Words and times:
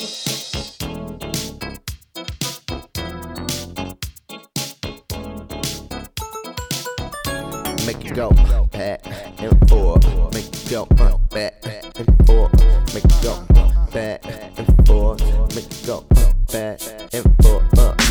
Make 0.00 0.08
it 8.06 8.14
go 8.14 8.30
back 8.72 9.04
and 9.42 9.68
forth. 9.68 10.32
Make 10.32 10.46
it 10.46 10.70
go 10.70 10.86
back 10.86 11.52
and 11.98 12.26
forth. 12.26 12.54
Make 12.94 13.04
it 13.04 13.22
go 13.22 13.44
back 13.92 14.24
and 14.56 14.86
forth. 14.86 15.20
Make 15.54 15.66
it 15.66 15.82
go 15.86 16.06
back 16.50 16.80
and 17.12 17.36
forth. 17.42 18.09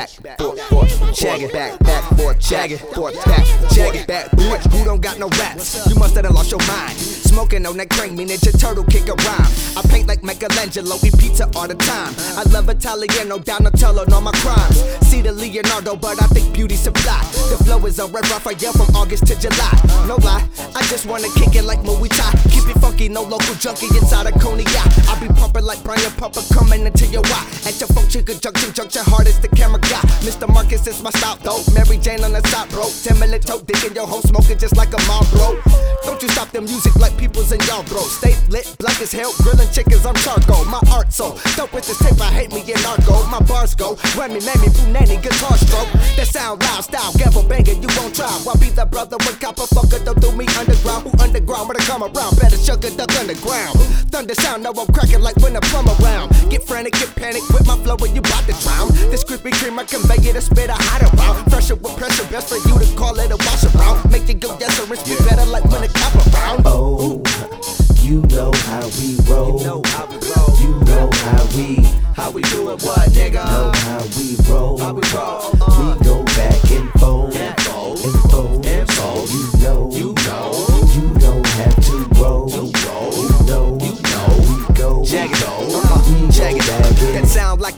Back, 0.00 0.22
back, 0.22 0.38
forth, 0.38 0.60
forth. 0.68 1.14
Check 1.14 1.40
it 1.40 1.52
back, 1.52 1.78
back, 1.80 2.04
forth. 2.16 2.40
Check 2.40 2.70
it, 2.70 2.78
forth, 2.78 3.14
back, 3.24 3.46
check 3.70 3.94
it 3.94 4.06
back. 4.06 4.30
Boy, 4.32 4.56
who 4.70 4.84
don't 4.84 5.00
got 5.00 5.18
no 5.18 5.28
raps? 5.28 5.86
You 5.88 5.94
must 5.96 6.14
have 6.16 6.30
lost 6.30 6.50
your 6.50 6.60
mind. 6.66 6.96
Smoking 7.30 7.66
on 7.66 7.76
that 7.76 7.90
crank, 7.90 8.12
me 8.12 8.24
Ninja 8.24 8.58
Turtle 8.58 8.84
kick 8.84 9.08
a 9.08 9.14
rhyme. 9.14 9.50
I 9.76 9.82
paint 9.88 10.08
like 10.08 10.22
Michelangelo, 10.22 10.96
eat 11.04 11.16
pizza 11.18 11.48
all 11.54 11.68
the 11.68 11.74
time. 11.74 12.14
I 12.36 12.42
love 12.50 12.68
Italiano, 12.68 13.38
Donatello, 13.38 14.04
know 14.06 14.20
my 14.20 14.32
crimes. 14.42 14.80
See 15.06 15.20
the 15.20 15.32
Leonardo, 15.32 15.96
but 15.96 16.20
I 16.22 16.26
think 16.28 16.54
beauty 16.54 16.76
supply. 16.76 17.20
The 17.50 17.62
flow 17.64 17.84
is 17.86 17.98
a 17.98 18.06
red 18.06 18.28
Raphael 18.30 18.72
from 18.72 18.94
August 18.96 19.26
to 19.26 19.38
July. 19.38 19.74
No 20.08 20.16
lie, 20.16 20.46
I 20.74 20.82
just 20.86 21.06
wanna 21.06 21.28
kick 21.36 21.54
it 21.54 21.64
like 21.64 21.80
Muay 21.80 22.08
Thai. 22.08 22.32
Keep 22.50 22.74
it 22.74 22.80
funky, 22.80 23.08
no 23.08 23.22
local 23.22 23.54
junkie 23.56 23.86
inside 23.86 24.26
a 24.26 24.32
cognac. 24.32 24.88
I 25.08 25.18
be 25.20 25.28
pumping 25.34 25.64
like 25.64 25.82
Brian 25.84 26.10
Pumper 26.12 26.42
coming 26.52 26.86
into 26.86 27.06
your 27.06 27.24
eye. 27.26 27.46
At 27.66 27.78
your 27.78 27.88
function, 27.88 28.24
junction, 28.24 29.02
hard 29.04 29.28
as 29.28 29.38
the 29.40 29.48
camera 29.48 29.80
Mr. 30.22 30.46
Marcus 30.52 30.86
is 30.86 31.02
my 31.02 31.10
stop 31.10 31.40
though. 31.40 31.62
Mary 31.74 31.96
Jane 31.98 32.22
on 32.24 32.32
the 32.32 32.42
side, 32.48 32.68
bro. 32.70 32.86
Minute 33.20 33.42
toe, 33.42 33.60
digging 33.60 33.94
your 33.94 34.06
home, 34.06 34.22
smoking 34.22 34.56
just 34.56 34.76
like 34.76 34.88
a 34.94 35.00
mom, 35.06 35.26
bro. 35.32 35.60
Don't 36.04 36.22
you 36.22 36.28
stop 36.30 36.48
the 36.50 36.60
music 36.60 36.96
like 36.96 37.14
people's 37.18 37.52
in 37.52 37.60
y'all, 37.68 37.82
bro. 37.84 38.00
Stay 38.00 38.34
lit, 38.48 38.64
black 38.78 38.98
as 39.02 39.12
hell, 39.12 39.32
grilling 39.42 39.68
chickens, 39.72 40.06
I'm 40.06 40.14
charcoal. 40.16 40.64
My 40.64 40.80
art 40.90 41.12
so 41.12 41.36
dope 41.56 41.74
with 41.74 41.86
this 41.86 41.98
tape, 41.98 42.20
I 42.20 42.32
hate 42.32 42.52
me 42.52 42.64
in 42.64 42.80
narco. 42.80 43.20
My 43.28 43.40
bars 43.40 43.74
go, 43.74 43.98
Remy, 44.16 44.40
Mammy, 44.40 44.72
Boo 44.72 44.88
Nanny, 44.88 45.20
guitar 45.20 45.52
stroke. 45.58 45.92
That 46.16 46.28
sound 46.28 46.62
loud, 46.62 46.84
style, 46.84 47.12
gavel 47.20 47.42
banging, 47.44 47.82
you 47.82 47.88
won't 48.00 48.14
try. 48.16 48.30
Why 48.44 48.54
be 48.56 48.70
the 48.70 48.86
brother 48.86 49.18
with 49.18 49.38
copper 49.38 49.68
fucker? 49.68 50.00
Don't 50.04 50.20
do 50.20 50.32
me 50.32 50.46
underground. 50.56 51.04
Who 51.04 51.12
underground? 51.20 51.68
When 51.68 51.76
I 51.76 51.84
come 51.84 52.02
around, 52.02 52.40
better 52.40 52.56
sugar 52.56 52.88
duck 52.96 53.12
underground. 53.20 53.76
Thunder 54.08 54.34
sound, 54.34 54.62
now 54.62 54.72
I'm 54.72 54.88
cracking 54.96 55.20
like 55.20 55.36
when 55.44 55.56
I 55.56 55.60
plumb 55.68 55.92
around. 56.00 56.32
Get 56.48 56.64
frantic, 56.64 56.94
get 56.94 57.12
panic 57.16 57.44
with 57.52 57.66
my 57.66 57.76
flow 57.84 57.96
when 58.00 58.16
you 58.16 58.22
bout 58.22 58.48
to 58.48 58.56
drown. 58.64 58.88
This 59.12 59.24
Krispy 59.24 59.52
Kreme, 59.52 59.79
I 59.80 59.84
convey 59.84 60.28
it, 60.28 60.36
a 60.36 60.42
spit, 60.42 60.68
I 60.68 60.76
hide 60.76 61.08
around. 61.08 61.50
Pressure 61.50 61.74
with 61.74 61.96
pressure, 61.96 62.28
best 62.30 62.50
for 62.52 62.60
you 62.68 62.78
to 62.78 62.96
call 62.96 63.18
it 63.18 63.32
a 63.32 63.36
wash 63.36 63.64
around. 63.64 64.12
Make 64.12 64.28
you 64.28 64.34
go 64.34 64.54
yes 64.60 64.78
or 64.78 64.84
spit 64.92 65.16
better 65.24 65.46
like 65.46 65.64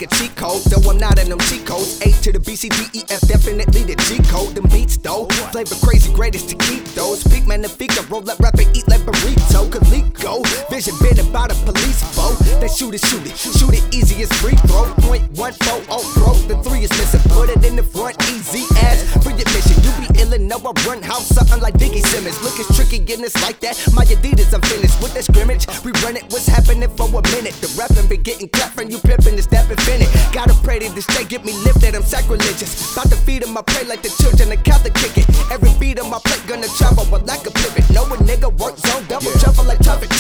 like 0.03 0.13
a 0.13 0.17
cheat 0.17 0.35
code, 0.37 0.63
though 0.65 0.91
I'm 0.91 0.99
not 0.99 1.19
in 1.19 1.29
them 1.29 1.39
cheat 1.41 1.67
codes. 1.67 2.01
A 2.03 2.11
to 2.23 2.33
the 2.33 2.41
B, 2.41 2.57
C, 2.57 2.69
D, 2.69 2.77
E, 2.93 3.03
F, 3.09 3.21
definitely 3.23 3.83
the 3.83 3.97
G 4.07 4.19
code. 4.31 4.55
Them 4.55 4.65
beats 4.71 4.97
though, 4.97 5.27
flavor 5.53 5.75
crazy, 5.85 6.13
greatest 6.13 6.49
to 6.51 6.57
keep 6.57 6.85
those. 6.95 7.21
Speak 7.21 7.47
magnifica, 7.47 8.03
roll 8.11 8.29
up, 8.29 8.39
rap 8.41 8.55
and 8.55 8.77
eat 8.77 8.87
like 8.89 9.01
burrito. 9.03 9.71
Calico, 9.71 10.43
vision 10.71 10.95
been 11.01 11.19
about 11.21 11.53
a 11.53 11.57
police 11.65 12.03
foe. 12.15 12.35
They 12.61 12.69
shoot 12.69 12.95
it, 12.95 13.05
shoot 13.05 13.27
it, 13.27 13.37
shoot 13.37 13.75
it 13.75 13.95
easy 13.95 14.23
as 14.23 14.33
free 14.41 14.57
throw. 14.67 14.93
Point 15.07 15.31
one 15.39 15.53
four 15.53 15.83
oh 15.89 16.05
bro, 16.15 16.35
the 16.49 16.57
three 16.63 16.83
is 16.83 16.91
missing. 16.91 17.23
Put 17.31 17.51
it 17.51 17.65
in 17.65 17.77
the 17.77 17.83
front, 17.83 18.17
easy 18.31 18.65
I 20.61 20.73
run 20.85 21.01
house, 21.01 21.29
something 21.33 21.61
like 21.61 21.75
Diggy 21.81 22.05
Simmons. 22.05 22.37
Look, 22.45 22.61
it's 22.61 22.69
tricky, 22.77 22.99
getting 22.99 23.25
it's 23.25 23.41
like 23.41 23.61
that. 23.61 23.73
My 23.95 24.05
Adidas, 24.05 24.53
I'm 24.53 24.61
finished 24.61 25.01
with 25.01 25.15
that 25.15 25.25
scrimmage. 25.25 25.65
We 25.81 25.93
run 26.05 26.17
it, 26.17 26.25
what's 26.29 26.47
happening 26.47 26.89
for 26.93 27.09
a 27.09 27.23
minute? 27.33 27.57
The 27.65 27.73
rapping 27.73 28.07
been 28.09 28.23
getting 28.23 28.49
clapped 28.51 28.77
from 28.77 28.91
you 28.91 28.99
pimping 28.99 29.37
the 29.37 29.43
stepping 29.43 29.81
finna. 29.89 30.05
Gotta 30.33 30.53
pray 30.61 30.79
to 30.81 30.93
this 30.93 31.07
day 31.07 31.25
get 31.25 31.45
me 31.45 31.57
lifted, 31.65 31.95
I'm 31.95 32.05
sacrilegious. 32.05 32.93
About 32.93 33.09
to 33.09 33.17
feed 33.25 33.43
them, 33.43 33.57
I 33.57 33.63
pray 33.63 33.85
like 33.89 34.03
the 34.03 34.13
children, 34.21 34.51
the 34.51 34.61
Catholic 34.61 34.93
kick 34.95 35.17
it. 35.17 35.27
Every 35.51 35.73
beat 35.81 35.99
on 35.99 36.11
my 36.11 36.21
plate 36.21 36.45
gonna 36.47 36.69
travel 36.77 37.09
with 37.09 37.25
like 37.25 37.47
a 37.49 37.51
pivot. 37.51 37.89
Know 37.89 38.05
a 38.05 38.17
nigga 38.21 38.53
work 38.61 38.77
zone, 38.77 39.09
double 39.09 39.33
travel 39.41 39.65
like 39.65 39.81
traffic 39.81 40.11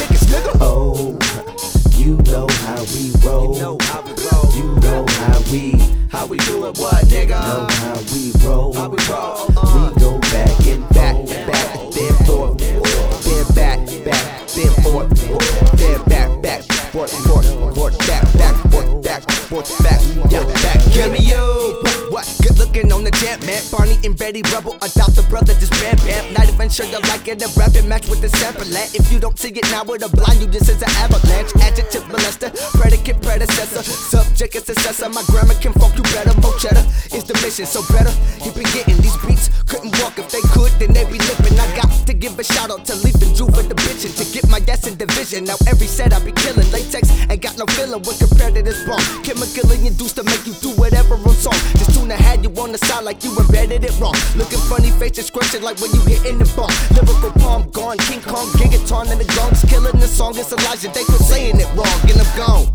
and 24.13 24.19
Betty 24.19 24.43
Rubble, 24.53 24.77
adopt 24.85 25.17
the 25.17 25.25
brother, 25.29 25.55
just 25.57 25.73
bam, 25.81 25.97
bam. 26.05 26.33
Not 26.35 26.49
even 26.49 26.69
sure 26.69 26.87
you 26.87 27.01
like 27.09 27.27
it. 27.29 27.39
The 27.39 27.49
rapping 27.57 27.89
match 27.89 28.09
with 28.09 28.21
the 28.21 28.29
sample. 28.29 28.69
If 28.69 29.11
you 29.13 29.19
don't 29.19 29.39
see 29.39 29.49
it 29.49 29.65
now 29.73 29.85
with 29.85 30.05
a 30.05 30.11
blind, 30.13 30.41
you 30.41 30.49
just 30.49 30.69
is 30.69 30.83
an 30.83 30.93
avalanche. 31.01 31.53
Adjective 31.57 32.05
molester, 32.13 32.53
predicate 32.77 33.21
predecessor, 33.23 33.83
subject 33.83 34.55
and 34.57 34.65
successor. 34.65 35.09
My 35.09 35.23
grammar 35.33 35.55
can 35.55 35.73
fuck 35.73 35.97
you 35.97 36.05
better. 36.13 36.35
Mo 36.41 36.53
cheddar 36.59 36.85
is 37.17 37.25
the 37.25 37.35
mission, 37.41 37.67
so 37.67 37.81
better. 37.93 38.13
You 38.45 38.53
been 38.53 38.69
getting 38.77 39.01
these 39.01 39.17
beats, 39.25 39.49
couldn't 39.65 39.97
walk 40.03 40.19
if 40.19 40.29
they 40.31 40.45
could, 40.53 40.73
then 40.77 40.93
they 40.93 41.05
be 41.09 41.19
limping. 41.19 41.57
I 41.57 41.69
got 41.77 41.91
to 42.07 42.13
give 42.13 42.39
a 42.39 42.45
shout 42.45 42.71
out 42.71 42.85
to 42.87 42.95
Leaf 43.01 43.17
and 43.23 43.33
Drew 43.37 43.49
for 43.49 43.65
the 43.65 43.75
bitchin' 43.75 44.13
to 44.19 44.25
get 44.33 44.49
my 44.49 44.61
ass 44.69 44.87
in 44.87 44.97
division. 45.23 45.45
Now 45.45 45.57
every 45.67 45.87
set 45.87 46.13
I 46.13 46.19
be 46.25 46.33
killing 46.33 46.71
latex, 46.71 47.11
ain't 47.31 47.41
got 47.41 47.57
no 47.59 47.67
feeling 47.67 48.03
when 48.03 48.17
compared 48.19 48.55
to 48.55 48.63
this 48.63 48.85
bomb. 48.87 49.01
Chemically 49.23 49.87
induced 49.87 50.17
to 50.17 50.25
make 50.25 50.47
you 50.47 50.55
do 50.55 50.71
whatever 50.77 51.15
on 51.15 51.35
song. 51.35 51.59
Just 51.79 51.95
tune 51.95 52.11
had 52.11 52.43
you 52.45 52.51
on 52.61 52.73
the 52.73 52.79
side 52.79 53.05
like 53.05 53.25
you 53.25 53.37
embedded 53.39 53.85
it 53.85 53.99
wrong. 54.01 54.15
Looking 54.37 54.59
funny 54.71 54.91
faces, 54.91 55.27
scratching 55.27 55.63
like 55.63 55.81
when 55.81 55.93
you 55.93 56.01
hit 56.03 56.27
in 56.27 56.39
the 56.39 56.47
bomb. 56.57 56.71
Lyrical 56.95 57.33
palm 57.41 57.71
gone, 57.71 57.99
King 57.99 58.21
Kong, 58.23 58.47
gigaton 58.59 59.11
and 59.11 59.21
the 59.21 59.29
gongs 59.37 59.65
killing 59.69 59.99
the 59.99 60.09
song. 60.09 60.37
It's 60.37 60.53
Elijah, 60.53 60.89
they 60.89 61.05
for 61.05 61.23
saying 61.23 61.61
it 61.61 61.71
wrong, 61.77 61.99
and 62.11 62.19
I'm 62.21 62.37
gone. 62.37 62.67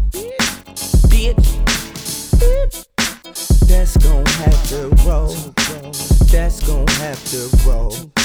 Bitch. 1.12 1.48
That's 3.68 3.98
gon' 3.98 4.26
have 4.26 4.70
to 4.70 4.90
roll. 5.06 5.36
That's 6.32 6.60
gon' 6.66 6.88
have 6.88 7.24
to 7.32 7.50
roll. 7.68 8.17